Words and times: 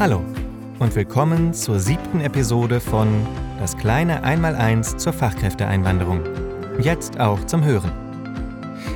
Hallo 0.00 0.22
und 0.78 0.94
willkommen 0.94 1.52
zur 1.52 1.80
siebten 1.80 2.20
Episode 2.20 2.78
von 2.78 3.08
Das 3.58 3.76
kleine 3.76 4.22
Einmaleins 4.22 4.96
zur 4.96 5.12
Fachkräfteeinwanderung. 5.12 6.20
Jetzt 6.80 7.18
auch 7.18 7.44
zum 7.46 7.64
Hören. 7.64 7.90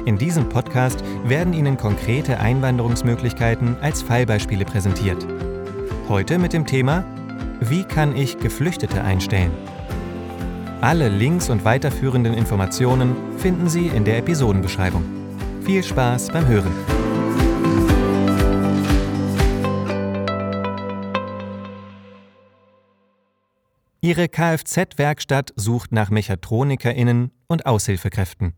In 0.07 0.17
diesem 0.17 0.49
Podcast 0.49 1.03
werden 1.25 1.55
Ihnen 1.55 1.77
konkrete 1.77 2.39
Einwanderungsmöglichkeiten 2.39 3.77
als 3.81 4.01
Fallbeispiele 4.01 4.65
präsentiert. 4.65 5.27
Heute 6.09 6.39
mit 6.39 6.53
dem 6.53 6.67
Thema 6.67 7.05
Wie 7.59 7.83
kann 7.83 8.15
ich 8.15 8.39
Geflüchtete 8.39 9.03
einstellen? 9.03 9.51
Alle 10.83 11.09
Links 11.09 11.51
und 11.51 11.65
weiterführenden 11.65 12.33
Informationen 12.33 13.17
finden 13.39 13.69
Sie 13.69 13.89
in 13.89 14.05
der 14.05 14.19
Episodenbeschreibung. 14.19 15.03
Viel 15.65 15.83
Spaß 15.83 16.29
beim 16.29 16.47
Hören! 16.47 16.92
Ihre 24.05 24.29
Kfz-Werkstatt 24.29 25.53
sucht 25.55 25.93
nach 25.93 26.11
MechatronikerInnen 26.11 27.31
und 27.47 27.67
Aushilfekräften. 27.67 28.55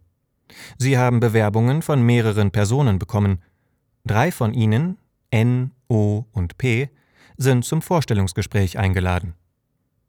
Sie 0.78 0.96
haben 0.96 1.20
Bewerbungen 1.20 1.82
von 1.82 2.02
mehreren 2.02 2.50
Personen 2.50 2.98
bekommen. 2.98 3.42
Drei 4.06 4.32
von 4.32 4.54
ihnen, 4.54 4.96
N, 5.30 5.72
O 5.86 6.24
und 6.32 6.56
P, 6.56 6.88
sind 7.36 7.66
zum 7.66 7.82
Vorstellungsgespräch 7.82 8.78
eingeladen. 8.78 9.34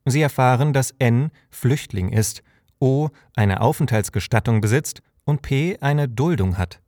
Sie 0.06 0.22
erfahren, 0.22 0.72
dass 0.72 0.92
N 1.00 1.32
Flüchtling 1.50 2.14
ist, 2.14 2.42
O 2.80 3.10
eine 3.36 3.60
Aufenthaltsgestattung 3.60 4.62
besitzt 4.62 5.02
und 5.26 5.42
P 5.42 5.78
eine 5.82 6.08
Duldung 6.08 6.58
hat. 6.58 6.80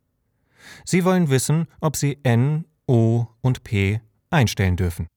Sie 0.86 1.04
wollen 1.04 1.30
wissen, 1.30 1.68
ob 1.82 1.98
sie 1.98 2.20
N, 2.24 2.64
O 2.88 3.26
und 3.42 3.66
P 3.66 4.00
einstellen 4.30 4.78
dürfen. 4.78 5.08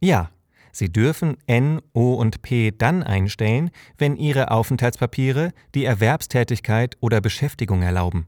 Ja, 0.00 0.30
Sie 0.72 0.90
dürfen 0.90 1.36
N, 1.46 1.80
O 1.92 2.14
und 2.14 2.42
P 2.42 2.72
dann 2.76 3.02
einstellen, 3.02 3.70
wenn 3.98 4.16
Ihre 4.16 4.50
Aufenthaltspapiere 4.50 5.52
die 5.74 5.84
Erwerbstätigkeit 5.84 6.96
oder 7.00 7.20
Beschäftigung 7.20 7.82
erlauben. 7.82 8.26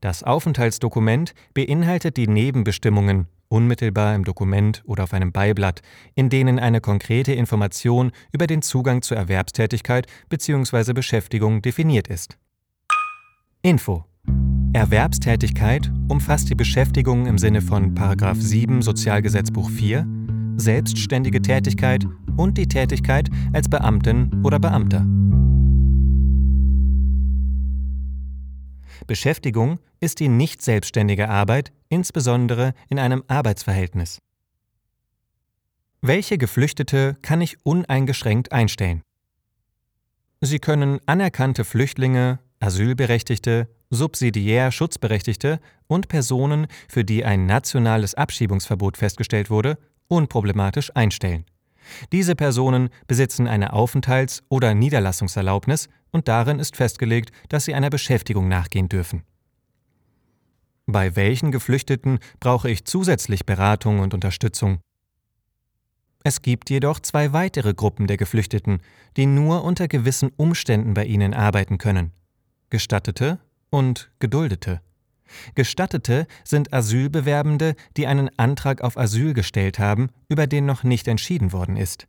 Das 0.00 0.22
Aufenthaltsdokument 0.22 1.34
beinhaltet 1.52 2.16
die 2.16 2.28
Nebenbestimmungen 2.28 3.26
unmittelbar 3.48 4.14
im 4.14 4.24
Dokument 4.24 4.82
oder 4.86 5.04
auf 5.04 5.12
einem 5.12 5.32
Beiblatt, 5.32 5.82
in 6.14 6.28
denen 6.28 6.58
eine 6.58 6.80
konkrete 6.80 7.32
Information 7.32 8.12
über 8.32 8.46
den 8.46 8.62
Zugang 8.62 9.02
zur 9.02 9.16
Erwerbstätigkeit 9.16 10.06
bzw. 10.28 10.92
Beschäftigung 10.92 11.62
definiert 11.62 12.08
ist. 12.08 12.38
Info 13.62 14.04
Erwerbstätigkeit 14.72 15.92
umfasst 16.08 16.50
die 16.50 16.56
Beschäftigung 16.56 17.26
im 17.26 17.38
Sinne 17.38 17.62
von 17.62 17.94
7 17.94 18.82
Sozialgesetzbuch 18.82 19.70
4 19.70 20.04
selbstständige 20.56 21.42
Tätigkeit 21.42 22.06
und 22.36 22.58
die 22.58 22.66
Tätigkeit 22.66 23.28
als 23.52 23.68
Beamtin 23.68 24.42
oder 24.44 24.58
Beamter. 24.58 25.06
Beschäftigung 29.06 29.80
ist 30.00 30.20
die 30.20 30.28
nicht 30.28 30.62
selbstständige 30.62 31.28
Arbeit, 31.28 31.72
insbesondere 31.88 32.74
in 32.88 32.98
einem 32.98 33.24
Arbeitsverhältnis. 33.28 34.20
Welche 36.00 36.38
Geflüchtete 36.38 37.16
kann 37.22 37.40
ich 37.40 37.64
uneingeschränkt 37.64 38.52
einstellen? 38.52 39.02
Sie 40.40 40.58
können 40.58 41.00
anerkannte 41.06 41.64
Flüchtlinge, 41.64 42.40
Asylberechtigte, 42.60 43.68
subsidiär 43.90 44.70
Schutzberechtigte 44.72 45.60
und 45.86 46.08
Personen, 46.08 46.66
für 46.88 47.04
die 47.04 47.24
ein 47.24 47.46
nationales 47.46 48.14
Abschiebungsverbot 48.14 48.96
festgestellt 48.96 49.48
wurde, 49.48 49.78
unproblematisch 50.08 50.94
einstellen. 50.94 51.44
Diese 52.12 52.34
Personen 52.34 52.88
besitzen 53.06 53.46
eine 53.46 53.72
Aufenthalts- 53.72 54.42
oder 54.48 54.74
Niederlassungserlaubnis 54.74 55.88
und 56.10 56.28
darin 56.28 56.58
ist 56.58 56.76
festgelegt, 56.76 57.30
dass 57.48 57.64
sie 57.64 57.74
einer 57.74 57.90
Beschäftigung 57.90 58.48
nachgehen 58.48 58.88
dürfen. 58.88 59.24
Bei 60.86 61.16
welchen 61.16 61.50
Geflüchteten 61.50 62.18
brauche 62.40 62.70
ich 62.70 62.84
zusätzlich 62.84 63.46
Beratung 63.46 64.00
und 64.00 64.14
Unterstützung? 64.14 64.80
Es 66.22 66.40
gibt 66.40 66.70
jedoch 66.70 67.00
zwei 67.00 67.32
weitere 67.32 67.74
Gruppen 67.74 68.06
der 68.06 68.16
Geflüchteten, 68.16 68.80
die 69.16 69.26
nur 69.26 69.64
unter 69.64 69.88
gewissen 69.88 70.30
Umständen 70.36 70.94
bei 70.94 71.04
ihnen 71.04 71.34
arbeiten 71.34 71.78
können. 71.78 72.12
Gestattete 72.70 73.38
und 73.70 74.10
Geduldete. 74.20 74.80
Gestattete 75.54 76.26
sind 76.44 76.72
Asylbewerbende, 76.72 77.74
die 77.96 78.06
einen 78.06 78.30
Antrag 78.38 78.82
auf 78.82 78.96
Asyl 78.96 79.34
gestellt 79.34 79.78
haben, 79.78 80.08
über 80.28 80.46
den 80.46 80.66
noch 80.66 80.82
nicht 80.84 81.08
entschieden 81.08 81.52
worden 81.52 81.76
ist. 81.76 82.06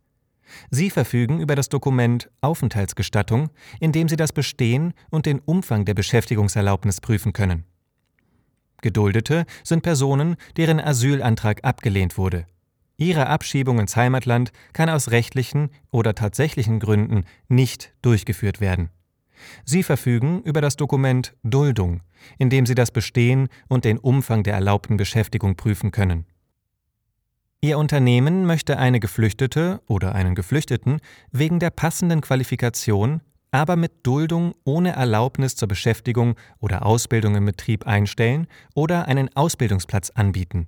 Sie 0.69 0.89
verfügen 0.89 1.39
über 1.39 1.55
das 1.55 1.69
Dokument 1.69 2.29
Aufenthaltsgestattung, 2.41 3.49
in 3.79 3.91
dem 3.91 4.09
sie 4.09 4.15
das 4.15 4.31
Bestehen 4.31 4.93
und 5.09 5.25
den 5.25 5.39
Umfang 5.39 5.85
der 5.85 5.93
Beschäftigungserlaubnis 5.93 7.01
prüfen 7.01 7.33
können. 7.33 7.65
Geduldete 8.81 9.45
sind 9.63 9.81
Personen, 9.81 10.35
deren 10.57 10.79
Asylantrag 10.79 11.63
abgelehnt 11.63 12.17
wurde. 12.17 12.45
Ihre 12.97 13.27
Abschiebung 13.27 13.79
ins 13.79 13.95
Heimatland 13.95 14.51
kann 14.73 14.89
aus 14.89 15.11
rechtlichen 15.11 15.69
oder 15.91 16.15
tatsächlichen 16.15 16.79
Gründen 16.79 17.25
nicht 17.49 17.93
durchgeführt 18.01 18.61
werden. 18.61 18.89
Sie 19.63 19.83
verfügen 19.83 20.41
über 20.43 20.61
das 20.61 20.75
Dokument 20.75 21.35
Duldung, 21.43 22.01
in 22.37 22.49
dem 22.49 22.65
Sie 22.65 22.75
das 22.75 22.91
Bestehen 22.91 23.49
und 23.67 23.85
den 23.85 23.97
Umfang 23.97 24.43
der 24.43 24.53
erlaubten 24.53 24.97
Beschäftigung 24.97 25.55
prüfen 25.55 25.91
können. 25.91 26.25
Ihr 27.61 27.79
Unternehmen 27.79 28.45
möchte 28.45 28.77
eine 28.77 28.99
Geflüchtete 28.99 29.81
oder 29.87 30.13
einen 30.13 30.35
Geflüchteten 30.35 30.99
wegen 31.31 31.59
der 31.59 31.71
passenden 31.71 32.21
Qualifikation, 32.21 33.21
aber 33.49 33.75
mit 33.75 34.05
Duldung 34.05 34.53
ohne 34.65 34.91
Erlaubnis 34.91 35.55
zur 35.55 35.67
Beschäftigung 35.67 36.35
oder 36.59 36.85
Ausbildung 36.85 37.35
im 37.35 37.45
Betrieb 37.45 37.87
einstellen 37.87 38.47
oder 38.73 39.07
einen 39.07 39.35
Ausbildungsplatz 39.35 40.11
anbieten. 40.11 40.67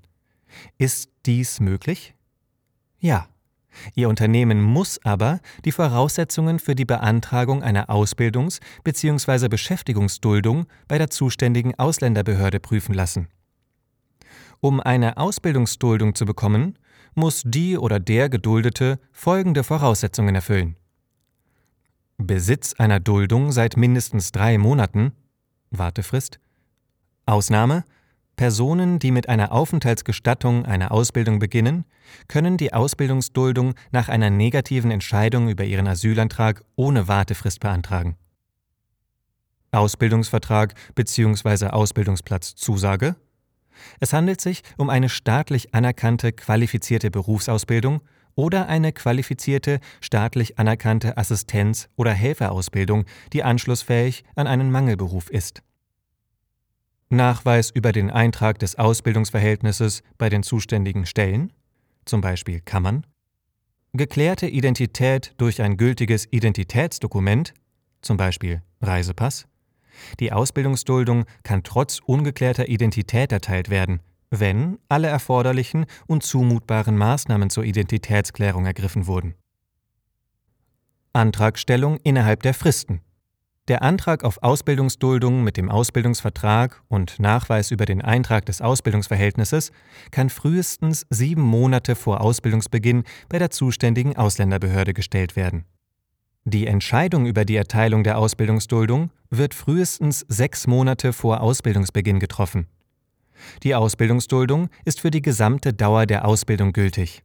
Ist 0.77 1.11
dies 1.25 1.59
möglich? 1.59 2.15
Ja. 2.99 3.27
Ihr 3.95 4.09
Unternehmen 4.09 4.61
muss 4.61 4.99
aber 5.03 5.39
die 5.65 5.71
Voraussetzungen 5.71 6.59
für 6.59 6.75
die 6.75 6.85
Beantragung 6.85 7.63
einer 7.63 7.89
Ausbildungs- 7.89 8.59
bzw. 8.83 9.47
Beschäftigungsduldung 9.47 10.67
bei 10.87 10.97
der 10.97 11.09
zuständigen 11.09 11.77
Ausländerbehörde 11.77 12.59
prüfen 12.59 12.93
lassen. 12.93 13.27
Um 14.59 14.79
eine 14.79 15.17
Ausbildungsduldung 15.17 16.15
zu 16.15 16.25
bekommen, 16.25 16.77
muss 17.13 17.43
die 17.45 17.77
oder 17.77 17.99
der 17.99 18.29
Geduldete 18.29 18.99
folgende 19.11 19.63
Voraussetzungen 19.63 20.35
erfüllen. 20.35 20.75
Besitz 22.17 22.73
einer 22.73 22.99
Duldung 22.99 23.51
seit 23.51 23.77
mindestens 23.77 24.31
drei 24.31 24.57
Monaten 24.57 25.11
Wartefrist 25.69 26.39
Ausnahme 27.25 27.83
Personen, 28.37 28.99
die 28.99 29.11
mit 29.11 29.27
einer 29.27 29.51
Aufenthaltsgestattung 29.51 30.65
eine 30.65 30.91
Ausbildung 30.91 31.39
beginnen, 31.39 31.85
können 32.27 32.55
die 32.55 32.71
Ausbildungsduldung 32.71 33.73
nach 33.91 34.09
einer 34.09 34.29
negativen 34.29 34.91
Entscheidung 34.91 35.49
über 35.49 35.65
ihren 35.65 35.87
Asylantrag 35.87 36.63
ohne 36.75 37.07
Wartefrist 37.07 37.59
beantragen. 37.59 38.15
Ausbildungsvertrag 39.71 40.75
bzw. 40.95 41.67
Ausbildungsplatzzusage 41.67 43.15
Es 43.99 44.13
handelt 44.13 44.39
sich 44.39 44.61
um 44.77 44.89
eine 44.89 45.09
staatlich 45.09 45.73
anerkannte 45.73 46.31
qualifizierte 46.31 47.11
Berufsausbildung 47.11 48.01
oder 48.35 48.67
eine 48.67 48.93
qualifizierte 48.93 49.79
staatlich 49.99 50.59
anerkannte 50.59 51.17
Assistenz- 51.17 51.89
oder 51.95 52.11
Helferausbildung, 52.11 53.05
die 53.33 53.43
anschlussfähig 53.43 54.23
an 54.35 54.45
einen 54.45 54.71
Mangelberuf 54.71 55.29
ist. 55.31 55.63
Nachweis 57.09 57.69
über 57.69 57.91
den 57.91 58.11
Eintrag 58.11 58.59
des 58.59 58.75
Ausbildungsverhältnisses 58.75 60.03
bei 60.17 60.29
den 60.29 60.43
zuständigen 60.43 61.05
Stellen, 61.05 61.53
zum 62.05 62.21
Beispiel 62.21 62.59
Kammern, 62.61 63.05
geklärte 63.93 64.47
Identität 64.47 65.33
durch 65.37 65.61
ein 65.61 65.77
gültiges 65.77 66.27
Identitätsdokument, 66.31 67.53
zum 68.01 68.17
Beispiel 68.17 68.61
Reisepass. 68.81 69.47
Die 70.19 70.31
Ausbildungsduldung 70.31 71.25
kann 71.43 71.63
trotz 71.63 71.99
ungeklärter 71.99 72.67
Identität 72.67 73.31
erteilt 73.31 73.69
werden, 73.69 74.01
wenn 74.29 74.77
alle 74.89 75.07
erforderlichen 75.07 75.85
und 76.05 76.23
zumutbaren 76.23 76.97
Maßnahmen 76.97 77.49
zur 77.49 77.63
Identitätsklärung 77.63 78.65
ergriffen 78.65 79.07
wurden. 79.07 79.35
Antragstellung 81.13 81.97
innerhalb 82.03 82.43
der 82.43 82.53
Fristen. 82.53 83.01
Der 83.67 83.81
Antrag 83.81 84.23
auf 84.23 84.41
Ausbildungsduldung 84.43 85.43
mit 85.43 85.57
dem 85.57 85.69
Ausbildungsvertrag 85.69 86.81
und 86.87 87.19
Nachweis 87.19 87.69
über 87.71 87.85
den 87.85 88.01
Eintrag 88.01 88.45
des 88.45 88.61
Ausbildungsverhältnisses 88.61 89.71
kann 90.09 90.29
frühestens 90.29 91.05
sieben 91.09 91.41
Monate 91.41 91.95
vor 91.95 92.21
Ausbildungsbeginn 92.21 93.03
bei 93.27 93.39
der 93.39 93.49
zuständigen 93.49 94.15
Ausländerbehörde 94.15 94.93
gestellt 94.93 95.35
werden. 95.35 95.65
Die 96.45 96.65
Entscheidung 96.65 97.25
über 97.25 97.43
die 97.43 97.57
Erteilung 97.57 98.05
der 98.05 98.17
Ausbildungsduldung 98.17 99.11
wird 99.29 99.53
frühestens 99.53 100.25
sechs 100.29 100.65
Monate 100.65 101.11
vor 101.11 101.41
Ausbildungsbeginn 101.41 102.21
getroffen. 102.21 102.67
Die 103.63 103.75
Ausbildungsduldung 103.75 104.69
ist 104.85 105.01
für 105.01 105.11
die 105.11 105.21
gesamte 105.21 105.73
Dauer 105.73 106.05
der 106.05 106.25
Ausbildung 106.25 106.71
gültig. 106.71 107.21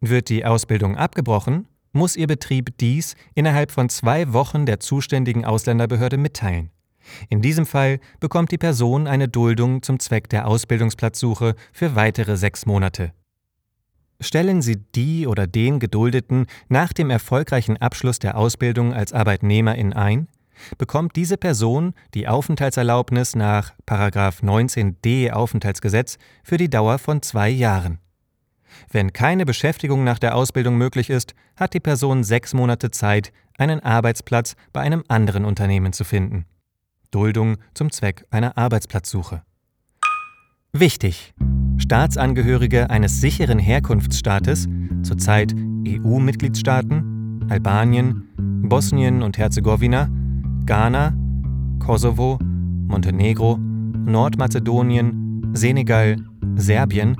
Wird 0.00 0.28
die 0.28 0.44
Ausbildung 0.44 0.96
abgebrochen, 0.96 1.66
muss 1.92 2.16
Ihr 2.16 2.26
Betrieb 2.26 2.76
dies 2.78 3.14
innerhalb 3.34 3.70
von 3.70 3.88
zwei 3.88 4.32
Wochen 4.32 4.66
der 4.66 4.80
zuständigen 4.80 5.44
Ausländerbehörde 5.44 6.16
mitteilen. 6.16 6.70
In 7.28 7.42
diesem 7.42 7.66
Fall 7.66 7.98
bekommt 8.20 8.52
die 8.52 8.58
Person 8.58 9.06
eine 9.06 9.28
Duldung 9.28 9.82
zum 9.82 9.98
Zweck 9.98 10.28
der 10.28 10.46
Ausbildungsplatzsuche 10.46 11.54
für 11.72 11.94
weitere 11.94 12.36
sechs 12.36 12.66
Monate. 12.66 13.12
Stellen 14.20 14.62
Sie 14.62 14.76
die 14.76 15.26
oder 15.26 15.48
den 15.48 15.80
Geduldeten 15.80 16.46
nach 16.68 16.92
dem 16.92 17.10
erfolgreichen 17.10 17.76
Abschluss 17.76 18.20
der 18.20 18.36
Ausbildung 18.36 18.94
als 18.94 19.12
Arbeitnehmerin 19.12 19.92
ein, 19.92 20.28
bekommt 20.78 21.16
diese 21.16 21.36
Person 21.36 21.92
die 22.14 22.28
Aufenthaltserlaubnis 22.28 23.34
nach 23.34 23.72
19d 23.88 25.32
Aufenthaltsgesetz 25.32 26.18
für 26.44 26.56
die 26.56 26.70
Dauer 26.70 26.98
von 26.98 27.22
zwei 27.22 27.48
Jahren. 27.48 27.98
Wenn 28.90 29.12
keine 29.12 29.44
Beschäftigung 29.44 30.04
nach 30.04 30.18
der 30.18 30.34
Ausbildung 30.34 30.76
möglich 30.76 31.10
ist, 31.10 31.34
hat 31.56 31.74
die 31.74 31.80
Person 31.80 32.24
sechs 32.24 32.54
Monate 32.54 32.90
Zeit, 32.90 33.32
einen 33.58 33.80
Arbeitsplatz 33.80 34.54
bei 34.72 34.80
einem 34.80 35.04
anderen 35.08 35.44
Unternehmen 35.44 35.92
zu 35.92 36.04
finden. 36.04 36.46
Duldung 37.10 37.58
zum 37.74 37.90
Zweck 37.90 38.24
einer 38.30 38.56
Arbeitsplatzsuche. 38.56 39.42
Wichtig! 40.72 41.34
Staatsangehörige 41.76 42.88
eines 42.90 43.20
sicheren 43.20 43.58
Herkunftsstaates, 43.58 44.68
zurzeit 45.02 45.54
EU-Mitgliedstaaten, 45.86 47.46
Albanien, 47.50 48.28
Bosnien 48.38 49.22
und 49.22 49.36
Herzegowina, 49.36 50.08
Ghana, 50.64 51.14
Kosovo, 51.80 52.38
Montenegro, 52.40 53.58
Nordmazedonien, 53.58 55.50
Senegal, 55.52 56.16
Serbien, 56.54 57.16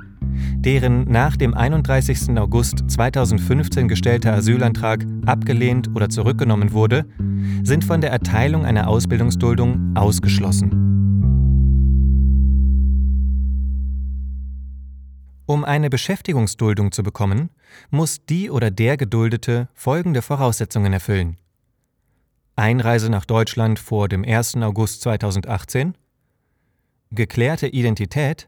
deren 0.55 1.05
nach 1.11 1.35
dem 1.37 1.53
31. 1.53 2.37
August 2.37 2.83
2015 2.87 3.87
gestellter 3.87 4.33
Asylantrag 4.33 5.05
abgelehnt 5.25 5.89
oder 5.95 6.09
zurückgenommen 6.09 6.71
wurde, 6.71 7.05
sind 7.63 7.83
von 7.83 8.01
der 8.01 8.11
Erteilung 8.11 8.65
einer 8.65 8.87
Ausbildungsduldung 8.87 9.95
ausgeschlossen. 9.95 10.83
Um 15.45 15.65
eine 15.65 15.89
Beschäftigungsduldung 15.89 16.91
zu 16.91 17.03
bekommen, 17.03 17.49
muss 17.91 18.25
die 18.25 18.49
oder 18.49 18.71
der 18.71 18.95
Geduldete 18.95 19.67
folgende 19.73 20.21
Voraussetzungen 20.21 20.93
erfüllen. 20.93 21.37
Einreise 22.55 23.09
nach 23.09 23.25
Deutschland 23.25 23.79
vor 23.79 24.07
dem 24.07 24.23
1. 24.23 24.57
August 24.57 25.01
2018, 25.01 25.95
geklärte 27.11 27.67
Identität, 27.67 28.47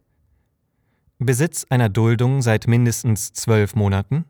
Besitz 1.20 1.66
einer 1.70 1.90
Duldung 1.90 2.42
seit 2.42 2.68
mindestens 2.68 3.32
zwölf 3.32 3.76
Monaten, 3.76 4.26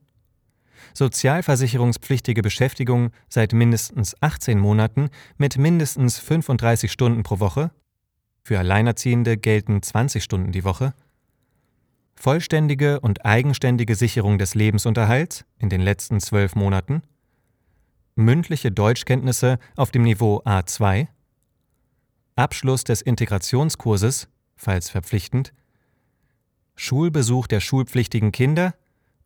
sozialversicherungspflichtige 0.93 2.41
Beschäftigung 2.41 3.11
seit 3.27 3.53
mindestens 3.53 4.15
18 4.21 4.59
Monaten 4.59 5.09
mit 5.37 5.57
mindestens 5.57 6.19
35 6.19 6.91
Stunden 6.91 7.23
pro 7.23 7.39
Woche, 7.39 7.71
für 8.43 8.59
Alleinerziehende 8.59 9.37
gelten 9.37 9.81
20 9.81 10.23
Stunden 10.23 10.51
die 10.51 10.63
Woche, 10.63 10.93
vollständige 12.15 12.99
und 12.99 13.25
eigenständige 13.25 13.95
Sicherung 13.95 14.37
des 14.37 14.53
Lebensunterhalts 14.53 15.43
in 15.57 15.69
den 15.69 15.81
letzten 15.81 16.19
zwölf 16.19 16.55
Monaten, 16.55 17.01
mündliche 18.15 18.71
Deutschkenntnisse 18.71 19.57
auf 19.75 19.89
dem 19.89 20.03
Niveau 20.03 20.41
A2, 20.45 21.07
Abschluss 22.35 22.83
des 22.83 23.01
Integrationskurses, 23.01 24.27
falls 24.55 24.89
verpflichtend, 24.89 25.51
Schulbesuch 26.75 27.47
der 27.47 27.59
schulpflichtigen 27.59 28.31
Kinder 28.31 28.73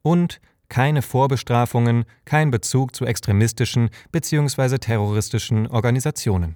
und 0.01 0.40
keine 0.69 1.01
Vorbestrafungen, 1.01 2.06
kein 2.25 2.51
Bezug 2.51 2.96
zu 2.96 3.06
extremistischen 3.06 3.90
bzw. 4.12 4.78
terroristischen 4.78 5.68
Organisationen. 5.68 6.56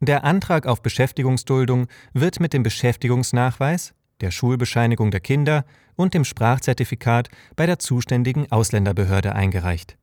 Der 0.00 0.24
Antrag 0.24 0.66
auf 0.66 0.82
Beschäftigungsduldung 0.82 1.86
wird 2.12 2.40
mit 2.40 2.52
dem 2.52 2.62
Beschäftigungsnachweis, 2.62 3.94
der 4.20 4.30
Schulbescheinigung 4.30 5.10
der 5.10 5.20
Kinder 5.20 5.64
und 5.94 6.12
dem 6.12 6.24
Sprachzertifikat 6.24 7.28
bei 7.54 7.66
der 7.66 7.78
zuständigen 7.78 8.50
Ausländerbehörde 8.50 9.34
eingereicht. 9.34 9.96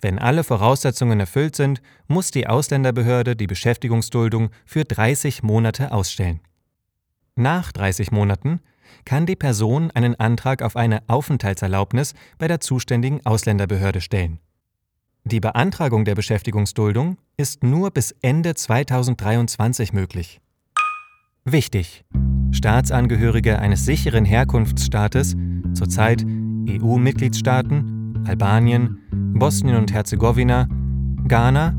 Wenn 0.00 0.20
alle 0.20 0.44
Voraussetzungen 0.44 1.18
erfüllt 1.18 1.56
sind, 1.56 1.82
muss 2.06 2.30
die 2.30 2.46
Ausländerbehörde 2.46 3.34
die 3.34 3.48
Beschäftigungsduldung 3.48 4.50
für 4.64 4.84
30 4.84 5.42
Monate 5.42 5.90
ausstellen. 5.90 6.40
Nach 7.34 7.72
30 7.72 8.12
Monaten 8.12 8.60
kann 9.04 9.26
die 9.26 9.36
Person 9.36 9.90
einen 9.90 10.14
Antrag 10.14 10.62
auf 10.62 10.76
eine 10.76 11.02
Aufenthaltserlaubnis 11.06 12.14
bei 12.38 12.48
der 12.48 12.60
zuständigen 12.60 13.24
Ausländerbehörde 13.24 14.00
stellen. 14.00 14.38
Die 15.24 15.40
Beantragung 15.40 16.04
der 16.04 16.14
Beschäftigungsduldung 16.14 17.16
ist 17.36 17.64
nur 17.64 17.90
bis 17.90 18.14
Ende 18.20 18.54
2023 18.54 19.92
möglich. 19.92 20.40
Wichtig! 21.44 22.04
Staatsangehörige 22.52 23.58
eines 23.58 23.84
sicheren 23.84 24.24
Herkunftsstaates, 24.24 25.34
zurzeit 25.74 26.24
EU-Mitgliedstaaten, 26.68 28.24
Albanien, 28.26 28.98
Bosnien 29.10 29.76
und 29.76 29.92
Herzegowina, 29.92 30.68
Ghana, 31.26 31.74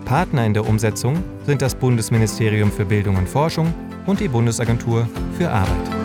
Partner 0.04 0.46
in 0.46 0.54
der 0.54 0.66
Umsetzung 0.66 1.22
sind 1.44 1.60
das 1.60 1.74
Bundesministerium 1.74 2.70
für 2.70 2.84
Bildung 2.84 3.16
und 3.16 3.28
Forschung 3.28 3.74
und 4.06 4.20
die 4.20 4.28
Bundesagentur 4.28 5.08
für 5.36 5.50
Arbeit. 5.50 5.97